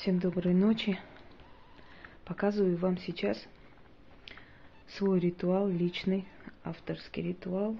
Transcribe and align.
Всем 0.00 0.18
доброй 0.18 0.54
ночи. 0.54 0.98
Показываю 2.24 2.78
вам 2.78 2.96
сейчас 2.96 3.36
свой 4.96 5.20
ритуал, 5.20 5.68
личный, 5.68 6.24
авторский 6.64 7.22
ритуал. 7.22 7.76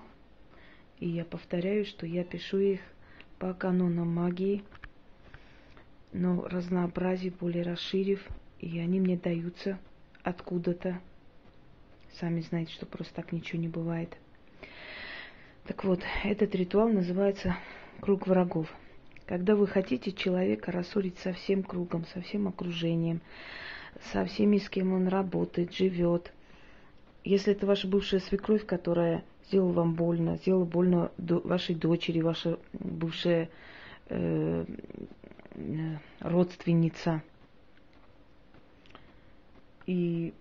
И 0.99 1.09
я 1.09 1.25
повторяю, 1.25 1.87
что 1.87 2.05
я 2.05 2.23
пишу 2.25 2.59
их 2.59 2.81
по 3.39 3.55
канонам 3.55 4.15
магии, 4.15 4.63
но 6.13 6.47
разнообразие 6.47 7.31
более 7.33 7.63
расширив, 7.63 8.23
и 8.59 8.79
они 8.79 9.01
мне 9.01 9.17
даются 9.17 9.79
откуда-то. 10.23 11.01
Сами 12.19 12.43
знаете, 12.43 12.75
что 12.75 12.85
просто 12.85 13.15
так 13.15 13.33
ничего 13.33 13.63
не 13.63 13.69
бывает. 13.69 14.15
Так 15.65 15.85
вот, 15.85 16.03
этот 16.23 16.55
ритуал 16.55 16.91
называется 16.91 17.57
«Круг 18.03 18.27
врагов». 18.27 18.71
Когда 19.31 19.55
вы 19.55 19.69
хотите 19.69 20.11
человека 20.11 20.73
рассорить 20.73 21.17
со 21.19 21.33
всем 21.33 21.63
кругом, 21.63 22.05
со 22.05 22.21
всем 22.21 22.49
окружением, 22.49 23.21
со 24.11 24.25
всеми, 24.25 24.59
с 24.59 24.69
кем 24.69 24.93
он 24.93 25.07
работает, 25.07 25.73
живет. 25.73 26.33
Если 27.23 27.53
это 27.53 27.65
ваша 27.65 27.87
бывшая 27.87 28.19
свекровь, 28.19 28.67
которая 28.67 29.23
сделала 29.47 29.71
вам 29.71 29.95
больно, 29.95 30.35
сделала 30.39 30.65
больно 30.65 31.13
вашей 31.17 31.77
дочери, 31.77 32.21
ваша 32.21 32.59
бывшая 32.73 33.51
э, 34.09 34.65
родственница, 36.19 37.23
и 39.87 40.35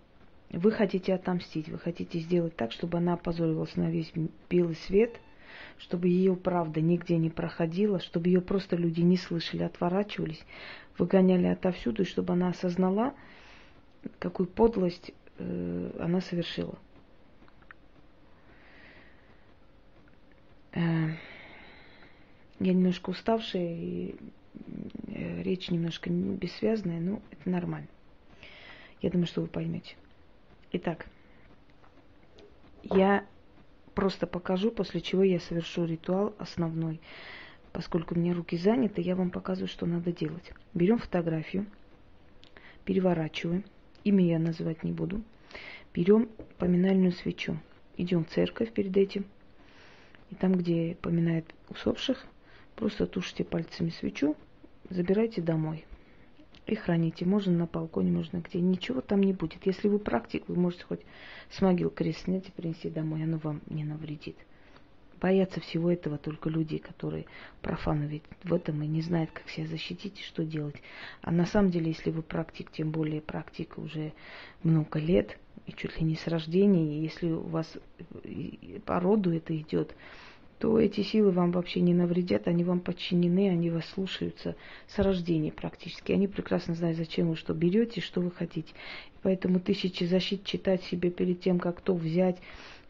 вы 0.50 0.72
хотите 0.72 1.14
отомстить, 1.14 1.70
вы 1.70 1.78
хотите 1.78 2.18
сделать 2.18 2.56
так, 2.56 2.72
чтобы 2.72 2.98
она 2.98 3.14
опозорилась 3.14 3.76
на 3.76 3.92
весь 3.92 4.12
белый 4.50 4.78
свет– 4.78 5.22
чтобы 5.78 6.08
ее 6.08 6.36
правда 6.36 6.82
нигде 6.82 7.18
не 7.18 7.30
проходила, 7.30 8.00
чтобы 8.00 8.28
ее 8.28 8.42
просто 8.42 8.76
люди 8.76 9.02
не 9.02 9.18
слышали, 9.18 9.64
отворачивались, 9.64 10.44
выгоняли 10.98 11.48
отовсюду, 11.48 12.04
и 12.04 12.06
чтобы 12.06 12.34
она 12.34 12.50
осознала, 12.50 13.14
какую 14.20 14.48
подлость 14.48 15.12
э, 15.38 15.92
она 16.00 16.22
совершила. 16.22 16.78
Э, 20.74 21.10
я 22.60 22.74
немножко 22.74 23.12
уставшая, 23.12 23.74
и 23.74 24.16
э, 25.08 25.42
речь 25.44 25.70
немножко 25.70 26.10
бессвязная, 26.10 27.00
но 27.00 27.22
это 27.32 27.50
нормально. 27.50 27.88
Я 29.02 29.10
думаю, 29.10 29.28
что 29.28 29.42
вы 29.42 29.48
поймете. 29.48 29.96
Итак, 30.74 31.08
я 32.84 33.26
просто 34.00 34.28
покажу, 34.28 34.72
после 34.72 35.02
чего 35.02 35.24
я 35.24 35.42
совершу 35.42 35.84
ритуал 35.84 36.34
основной. 36.38 37.02
Поскольку 37.74 38.16
у 38.16 38.18
меня 38.18 38.34
руки 38.34 38.56
заняты, 38.56 39.02
я 39.02 39.14
вам 39.14 39.30
показываю, 39.30 39.68
что 39.68 39.86
надо 39.86 40.14
делать. 40.14 40.54
Берем 40.74 41.00
фотографию, 41.00 41.66
переворачиваем. 42.86 43.66
Имя 44.06 44.26
я 44.26 44.40
называть 44.40 44.86
не 44.86 44.94
буду. 44.94 45.22
Берем 45.94 46.30
поминальную 46.60 47.12
свечу. 47.12 47.60
Идем 47.98 48.24
в 48.24 48.30
церковь 48.30 48.72
перед 48.72 48.96
этим. 48.96 49.26
И 50.30 50.36
там, 50.36 50.54
где 50.54 50.96
поминает 51.02 51.54
усопших, 51.68 52.26
просто 52.78 53.06
тушите 53.06 53.44
пальцами 53.44 53.90
свечу, 53.90 54.38
забирайте 54.90 55.42
домой 55.42 55.84
и 56.68 56.76
храните. 56.76 57.26
Можно 57.26 57.54
на 57.54 57.66
балконе, 57.66 58.12
можно 58.12 58.38
где. 58.38 58.60
Ничего 58.60 59.02
там 59.02 59.22
не 59.22 59.34
будет. 59.34 59.66
Если 59.66 59.88
вы 59.88 60.00
практик, 60.00 60.44
вы 60.48 60.56
можете 60.56 60.86
хоть 60.86 61.02
с 61.50 61.62
могил 61.62 61.90
крест 61.90 62.26
снять 62.26 62.48
и 62.48 62.52
принести 62.52 62.90
домой. 62.90 63.24
Оно 63.24 63.38
вам 63.38 63.62
не 63.68 63.84
навредит. 63.84 64.38
Боятся 65.20 65.60
всего 65.60 65.92
этого 65.92 66.18
только 66.18 66.50
люди, 66.50 66.78
которые 66.78 67.26
профаны 67.62 68.06
ведь 68.06 68.24
в 68.44 68.54
этом 68.54 68.82
и 68.84 68.88
не 68.88 69.02
знают, 69.02 69.32
как 69.32 69.50
себя 69.50 69.68
защитить 69.68 70.20
и 70.20 70.24
что 70.24 70.46
делать. 70.46 70.82
А 71.22 71.32
на 71.32 71.46
самом 71.46 71.72
деле, 71.72 71.88
если 71.88 72.10
вы 72.10 72.22
практик, 72.22 72.72
тем 72.72 72.92
более 72.92 73.20
практика 73.20 73.80
уже 73.82 74.14
много 74.64 74.98
лет, 75.00 75.38
и 75.66 75.74
чуть 75.74 76.00
ли 76.00 76.06
не 76.06 76.16
с 76.16 76.26
рождения, 76.28 76.98
и 76.98 77.02
если 77.02 77.32
у 77.32 77.42
вас 77.42 77.78
по 78.86 79.00
роду 79.00 79.34
это 79.34 79.56
идет, 79.58 79.94
то 80.60 80.78
эти 80.78 81.02
силы 81.02 81.32
вам 81.32 81.52
вообще 81.52 81.80
не 81.80 81.94
навредят, 81.94 82.48
они 82.50 82.66
вам 82.66 82.82
подчинены, 82.82 83.50
они 83.50 83.70
вас 83.70 83.86
слушаются 83.94 84.58
с 84.88 85.00
рождения 85.00 85.54
практически. 85.54 86.12
Они 86.12 86.28
прекрасно 86.28 86.76
знают, 86.76 86.98
зачем 86.98 87.30
вы 87.30 87.38
что 87.38 87.54
берете, 87.54 88.02
что 88.02 88.20
вы 88.20 88.30
хотите. 88.30 88.74
Поэтому 89.24 89.62
тысячи 89.62 90.04
защит 90.04 90.44
читать 90.44 90.84
себе 90.84 91.12
перед 91.12 91.40
тем, 91.40 91.60
как 91.60 91.80
то 91.80 91.96
взять, 91.96 92.40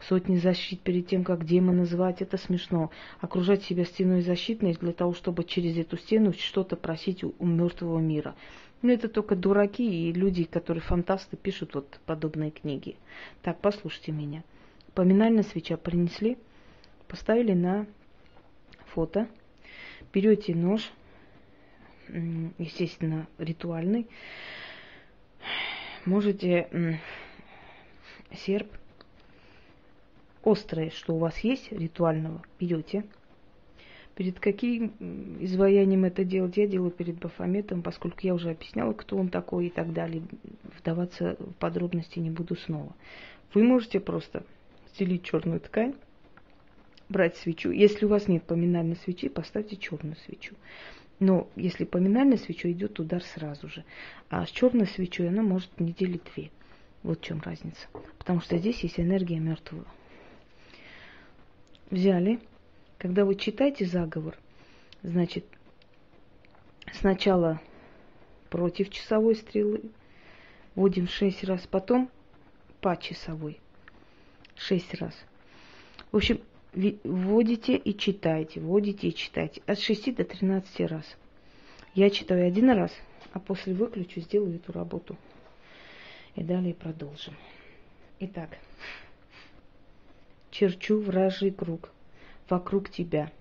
сотни 0.07 0.37
защит 0.37 0.79
перед 0.79 1.07
тем, 1.07 1.23
как 1.23 1.45
демона 1.45 1.85
звать, 1.85 2.23
это 2.23 2.37
смешно. 2.37 2.89
Окружать 3.21 3.63
себя 3.63 3.85
стеной 3.85 4.21
защитной 4.21 4.73
для 4.73 4.91
того, 4.91 5.13
чтобы 5.13 5.43
через 5.43 5.77
эту 5.77 5.97
стену 5.97 6.33
что-то 6.33 6.75
просить 6.75 7.23
у, 7.23 7.35
у 7.37 7.45
мертвого 7.45 7.99
мира. 7.99 8.33
Но 8.81 8.91
это 8.91 9.09
только 9.09 9.35
дураки 9.35 10.09
и 10.09 10.11
люди, 10.11 10.45
которые 10.45 10.81
фантасты, 10.81 11.37
пишут 11.37 11.75
вот 11.75 11.99
подобные 12.07 12.49
книги. 12.49 12.95
Так, 13.43 13.59
послушайте 13.61 14.11
меня. 14.11 14.43
Поминальная 14.95 15.43
свеча 15.43 15.77
принесли– 15.77 16.39
поставили 17.09 17.53
на 17.53 17.85
фото. 18.85 19.27
Берете 20.13 20.55
нож, 20.55 20.89
естественно, 22.57 23.27
ритуальный. 23.37 24.07
Можете 26.05 26.99
серп 28.31 28.67
острое, 30.43 30.91
что 30.91 31.15
у 31.15 31.17
вас 31.17 31.37
есть 31.39 31.71
ритуального, 31.71 32.41
берете. 32.59 33.03
Перед 34.15 34.39
каким 34.39 34.93
изваянием 35.39 36.03
это 36.03 36.23
делать? 36.25 36.57
Я 36.57 36.67
делаю 36.67 36.91
перед 36.91 37.19
Бафометом, 37.19 37.81
поскольку 37.81 38.19
я 38.23 38.33
уже 38.33 38.51
объясняла, 38.51 38.93
кто 38.93 39.17
он 39.17 39.29
такой 39.29 39.67
и 39.67 39.69
так 39.69 39.93
далее. 39.93 40.23
Вдаваться 40.77 41.37
в 41.39 41.53
подробности 41.53 42.19
не 42.19 42.29
буду 42.29 42.55
снова. 42.55 42.93
Вы 43.53 43.63
можете 43.63 43.99
просто 43.99 44.43
стелить 44.87 45.23
черную 45.23 45.59
ткань, 45.61 45.95
брать 47.09 47.35
свечу. 47.37 47.71
Если 47.71 48.05
у 48.05 48.09
вас 48.09 48.27
нет 48.27 48.43
поминальной 48.43 48.95
свечи, 48.95 49.27
поставьте 49.27 49.75
черную 49.75 50.15
свечу. 50.25 50.55
Но 51.19 51.49
если 51.55 51.83
поминальная 51.83 52.37
свеча, 52.37 52.71
идет 52.71 52.99
удар 52.99 53.21
сразу 53.21 53.67
же. 53.67 53.83
А 54.29 54.45
с 54.45 54.49
черной 54.49 54.87
свечой 54.87 55.27
она 55.27 55.41
может 55.41 55.79
недели 55.79 56.21
две. 56.33 56.51
Вот 57.03 57.19
в 57.19 57.23
чем 57.23 57.41
разница. 57.41 57.87
Потому 58.17 58.39
что 58.39 58.57
здесь 58.57 58.79
есть 58.81 58.99
энергия 58.99 59.39
мертвого. 59.39 59.85
Взяли. 61.89 62.39
Когда 62.97 63.25
вы 63.25 63.35
читаете 63.35 63.85
заговор, 63.85 64.37
значит, 65.03 65.45
сначала 66.93 67.61
против 68.49 68.89
часовой 68.89 69.35
стрелы, 69.35 69.81
вводим 70.75 71.07
шесть 71.07 71.43
раз, 71.45 71.65
потом 71.65 72.09
по 72.81 72.97
часовой 72.97 73.59
шесть 74.55 74.93
раз. 74.95 75.15
В 76.11 76.17
общем, 76.17 76.41
вводите 76.73 77.75
и 77.75 77.97
читайте, 77.97 78.59
вводите 78.59 79.07
и 79.07 79.13
читайте. 79.13 79.61
От 79.65 79.79
6 79.79 80.15
до 80.15 80.23
13 80.23 80.81
раз. 80.81 81.05
Я 81.95 82.09
читаю 82.09 82.47
один 82.47 82.69
раз, 82.69 82.91
а 83.33 83.39
после 83.39 83.73
выключу, 83.73 84.21
сделаю 84.21 84.55
эту 84.55 84.71
работу. 84.71 85.17
И 86.35 86.43
далее 86.43 86.73
продолжим. 86.73 87.33
Итак, 88.19 88.57
черчу 90.51 90.99
вражий 90.99 91.51
круг 91.51 91.91
вокруг 92.49 92.89
тебя. 92.89 93.31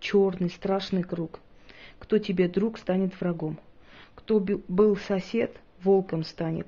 Черный, 0.00 0.50
страшный 0.50 1.02
круг. 1.02 1.40
Кто 1.98 2.18
тебе 2.18 2.48
друг, 2.48 2.78
станет 2.78 3.18
врагом. 3.20 3.58
Кто 4.14 4.40
был 4.40 4.96
сосед, 4.96 5.56
волком 5.82 6.24
станет. 6.24 6.66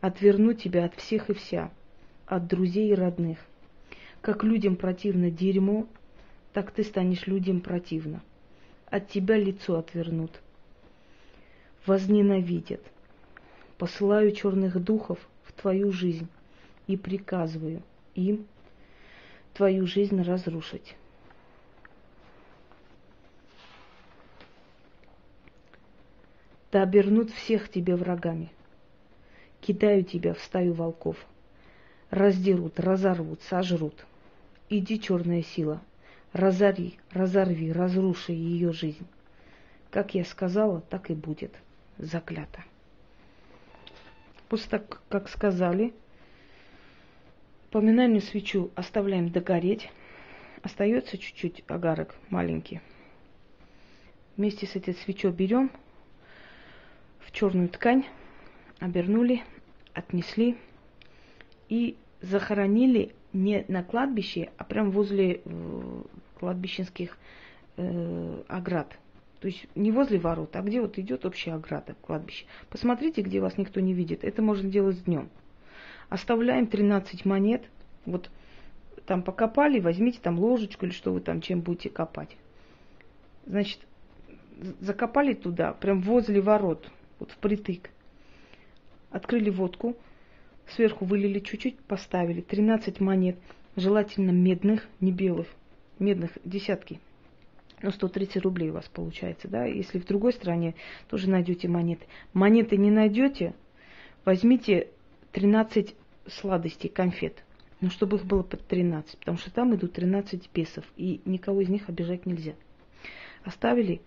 Отверну 0.00 0.52
тебя 0.52 0.84
от 0.84 0.94
всех 0.94 1.30
и 1.30 1.34
вся, 1.34 1.70
от 2.26 2.46
друзей 2.46 2.90
и 2.90 2.94
родных– 2.94 3.38
как 4.20 4.44
людям 4.44 4.76
противно 4.76 5.30
дерьмо, 5.30 5.86
так 6.52 6.70
ты 6.70 6.82
станешь 6.82 7.26
людям 7.26 7.60
противно. 7.60 8.22
От 8.86 9.08
тебя 9.08 9.36
лицо 9.36 9.78
отвернут. 9.78 10.40
Возненавидят. 11.86 12.80
Посылаю 13.76 14.32
черных 14.32 14.82
духов 14.82 15.18
в 15.44 15.52
твою 15.52 15.92
жизнь 15.92 16.28
и 16.86 16.96
приказываю 16.96 17.82
им 18.14 18.46
твою 19.54 19.86
жизнь 19.86 20.20
разрушить. 20.22 20.96
Да 26.72 26.82
обернут 26.82 27.30
всех 27.30 27.70
тебе 27.70 27.96
врагами. 27.96 28.50
Кидаю 29.60 30.04
тебя 30.04 30.34
в 30.34 30.40
стаю 30.40 30.72
волков– 30.72 31.16
раздерут, 32.10 32.80
разорвут, 32.80 33.42
сожрут. 33.42 34.06
Иди, 34.70 35.00
черная 35.00 35.42
сила, 35.42 35.80
разори, 36.32 36.98
разорви, 37.12 37.72
разруши 37.72 38.32
ее 38.32 38.72
жизнь. 38.72 39.06
Как 39.90 40.14
я 40.14 40.24
сказала, 40.24 40.82
так 40.82 41.10
и 41.10 41.14
будет. 41.14 41.54
Заклято. 41.96 42.62
После 44.48 44.68
так, 44.70 45.00
как 45.08 45.28
сказали, 45.28 45.94
поминальную 47.70 48.20
свечу 48.20 48.70
оставляем 48.74 49.30
догореть. 49.30 49.90
Остается 50.62 51.16
чуть-чуть 51.16 51.64
агарок 51.68 52.14
маленький. 52.28 52.80
Вместе 54.36 54.66
с 54.66 54.76
этой 54.76 54.94
свечой 54.94 55.32
берем 55.32 55.70
в 57.20 57.32
черную 57.32 57.68
ткань, 57.68 58.04
обернули, 58.80 59.42
отнесли 59.94 60.58
и 61.68 61.96
захоронили 62.20 63.14
не 63.32 63.64
на 63.68 63.82
кладбище, 63.82 64.50
а 64.56 64.64
прям 64.64 64.90
возле 64.90 65.40
э, 65.44 66.02
кладбищенских 66.38 67.16
э, 67.76 68.42
оград. 68.48 68.98
То 69.40 69.48
есть 69.48 69.66
не 69.74 69.92
возле 69.92 70.18
ворот, 70.18 70.54
а 70.56 70.62
где 70.62 70.80
вот 70.80 70.98
идет 70.98 71.24
общая 71.24 71.54
ограда, 71.54 71.94
кладбище. 72.02 72.46
Посмотрите, 72.70 73.22
где 73.22 73.40
вас 73.40 73.56
никто 73.56 73.80
не 73.80 73.92
видит. 73.92 74.24
Это 74.24 74.42
можно 74.42 74.68
делать 74.68 75.04
днем. 75.04 75.28
Оставляем 76.08 76.66
13 76.66 77.24
монет. 77.24 77.62
Вот 78.04 78.30
там 79.06 79.22
покопали, 79.22 79.78
возьмите 79.78 80.18
там 80.20 80.38
ложечку 80.38 80.86
или 80.86 80.92
что 80.92 81.12
вы 81.12 81.20
там 81.20 81.40
чем 81.40 81.60
будете 81.60 81.88
копать. 81.88 82.36
Значит, 83.46 83.80
закопали 84.80 85.34
туда, 85.34 85.72
прям 85.72 86.02
возле 86.02 86.40
ворот, 86.40 86.90
вот 87.18 87.30
впритык. 87.30 87.90
Открыли 89.10 89.50
водку, 89.50 89.96
сверху 90.70 91.04
вылили 91.04 91.40
чуть-чуть, 91.40 91.78
поставили 91.80 92.40
13 92.40 93.00
монет, 93.00 93.36
желательно 93.76 94.30
медных, 94.30 94.86
не 95.00 95.12
белых, 95.12 95.46
медных 95.98 96.32
десятки. 96.44 97.00
Ну, 97.80 97.90
130 97.90 98.42
рублей 98.42 98.70
у 98.70 98.74
вас 98.74 98.88
получается, 98.88 99.48
да. 99.48 99.64
Если 99.64 99.98
в 99.98 100.06
другой 100.06 100.32
стране 100.32 100.74
тоже 101.08 101.30
найдете 101.30 101.68
монеты. 101.68 102.06
Монеты 102.32 102.76
не 102.76 102.90
найдете, 102.90 103.54
возьмите 104.24 104.88
13 105.32 105.94
сладостей, 106.26 106.88
конфет. 106.88 107.44
Ну, 107.80 107.90
чтобы 107.90 108.16
их 108.16 108.24
было 108.24 108.42
под 108.42 108.66
13, 108.66 109.18
потому 109.18 109.38
что 109.38 109.52
там 109.52 109.74
идут 109.74 109.92
13 109.92 110.48
песов, 110.48 110.84
и 110.96 111.20
никого 111.24 111.60
из 111.60 111.68
них 111.68 111.88
обижать 111.88 112.26
нельзя. 112.26 112.54
Оставили, 113.44 114.00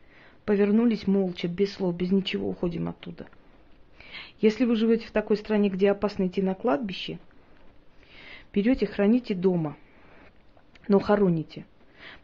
повернулись 0.43 1.07
молча, 1.07 1.47
без 1.47 1.73
слов, 1.73 1.95
без 1.95 2.11
ничего, 2.11 2.49
уходим 2.49 2.89
оттуда. 2.89 3.27
Если 4.41 4.65
вы 4.65 4.75
живете 4.75 5.07
в 5.07 5.11
такой 5.11 5.37
стране, 5.37 5.69
где 5.69 5.91
опасно 5.91 6.25
идти 6.25 6.41
на 6.41 6.55
кладбище, 6.55 7.19
берете, 8.51 8.87
храните 8.87 9.35
дома, 9.35 9.77
но 10.87 10.99
хороните. 10.99 11.65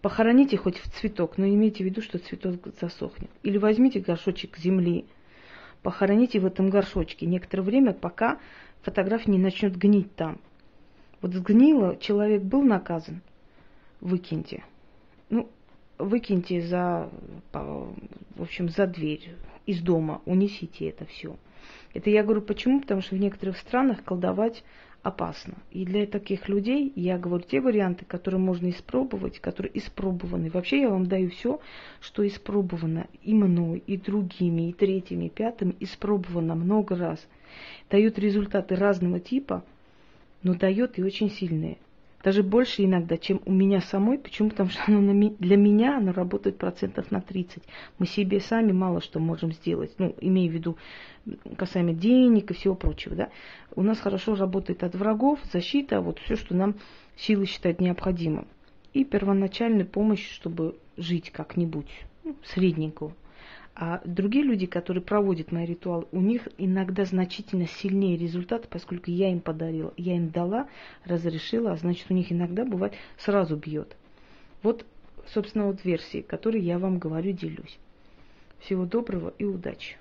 Похороните 0.02 0.58
хоть 0.58 0.80
в 0.80 0.90
цветок, 0.90 1.38
но 1.38 1.46
имейте 1.46 1.84
в 1.84 1.86
виду, 1.86 2.02
что 2.02 2.18
цветок 2.18 2.56
засохнет. 2.82 3.30
Или 3.44 3.60
возьмите 3.60 4.00
горшочек 4.00 4.58
земли, 4.58 5.06
похороните 5.84 6.40
в 6.40 6.46
этом 6.46 6.72
горшочке 6.72 7.28
некоторое 7.28 7.62
время, 7.62 7.94
пока 7.94 8.40
фотография 8.82 9.32
не 9.32 9.38
начнет 9.38 9.78
гнить 9.78 10.16
там. 10.16 10.40
Вот 11.22 11.34
сгнило, 11.34 11.98
человек 11.98 12.42
был 12.42 12.64
наказан, 12.64 13.22
выкиньте. 14.02 14.64
Ну, 15.30 15.50
выкиньте 15.98 16.62
за, 16.62 17.10
в 17.54 18.42
общем, 18.42 18.70
за 18.70 18.88
дверь 18.88 19.36
из 19.66 19.82
дома, 19.82 20.22
унесите 20.26 20.90
это 20.90 21.06
все. 21.06 21.36
Это 21.94 22.10
я 22.10 22.24
говорю 22.24 22.42
почему? 22.42 22.82
Потому 22.82 23.02
что 23.02 23.16
в 23.16 23.20
некоторых 23.20 23.58
странах 23.58 24.04
колдовать 24.04 24.64
опасно. 25.04 25.56
И 25.72 25.86
для 25.86 26.06
таких 26.06 26.50
людей 26.50 26.92
я 26.96 27.18
говорю 27.18 27.44
те 27.44 27.62
варианты, 27.62 28.06
которые 28.06 28.40
можно 28.40 28.70
испробовать, 28.70 29.40
которые 29.40 29.78
испробованы. 29.78 30.50
Вообще 30.50 30.82
я 30.82 30.90
вам 30.90 31.08
даю 31.08 31.30
все, 31.30 31.60
что 32.02 32.28
испробовано 32.28 33.08
и 33.24 33.34
мной, 33.34 33.84
и 33.88 33.98
другими, 33.98 34.70
и 34.70 34.74
третьими, 34.74 35.26
и 35.26 35.30
пятыми, 35.30 35.76
испробовано 35.80 36.56
много 36.56 36.96
раз. 36.96 37.26
Дают 37.90 38.20
результаты 38.20 38.76
разного 38.76 39.20
типа, 39.20 39.64
но 40.44 40.54
дает 40.54 41.00
и 41.00 41.04
очень 41.04 41.30
сильные. 41.30 41.78
Даже 42.24 42.42
больше 42.42 42.84
иногда, 42.84 43.18
чем 43.18 43.42
у 43.46 43.52
меня 43.52 43.80
самой. 43.80 44.18
Почему? 44.18 44.50
Потому 44.50 44.70
что 44.70 44.82
оно 44.88 45.32
для 45.40 45.58
меня 45.58 45.98
оно 45.98 46.12
работает 46.12 46.58
процентов 46.58 47.12
на 47.12 47.22
30. 47.22 47.64
Мы 48.00 48.08
себе 48.08 48.40
сами 48.40 48.72
мало 48.72 49.02
что 49.02 49.20
можем 49.20 49.52
сделать. 49.52 49.94
Ну, 49.98 50.16
имею 50.20 50.52
в 50.52 50.54
виду 50.54 50.78
касаемо 51.58 51.94
денег 51.94 52.52
и 52.52 52.54
всего 52.54 52.76
прочего. 52.76 53.16
Да? 53.16 53.30
У 53.76 53.84
нас 53.84 54.00
хорошо 54.00 54.36
работает 54.36 54.84
от 54.84 54.96
врагов, 54.96 55.40
защита, 55.52 56.02
вот 56.02 56.20
все, 56.20 56.36
что 56.36 56.56
нам 56.56 56.76
силы 57.16 57.46
считать 57.46 57.80
необходимым. 57.80 58.48
И 58.94 59.04
первоначальная 59.04 59.86
помощь, 59.86 60.28
чтобы 60.32 60.78
жить 60.98 61.30
как-нибудь, 61.32 61.90
ну, 62.24 62.36
средненького. 62.44 63.14
А 63.80 64.02
другие 64.06 64.44
люди, 64.44 64.66
которые 64.66 65.04
проводят 65.04 65.52
мои 65.52 65.64
ритуалы, 65.64 66.08
у 66.12 66.20
них 66.20 66.48
иногда 66.58 67.06
значительно 67.06 67.68
сильнее 67.68 68.18
результат, 68.18 68.68
поскольку 68.68 69.12
я 69.12 69.32
им 69.32 69.40
подарила, 69.40 69.94
я 69.98 70.16
им 70.16 70.30
дала, 70.30 70.68
разрешила, 71.06 71.74
а 71.74 71.78
значит 71.78 72.08
у 72.10 72.16
них 72.16 72.32
иногда 72.32 72.66
бывает 72.66 72.96
сразу 73.20 73.56
бьет. 73.56 73.96
Вот, 74.64 74.84
собственно, 75.28 75.68
вот 75.68 75.86
версии, 75.86 76.22
которые 76.22 76.66
я 76.66 76.80
вам 76.80 76.98
говорю, 76.98 77.34
делюсь. 77.34 77.78
Всего 78.62 78.86
доброго 78.86 79.32
и 79.38 79.44
удачи! 79.44 79.98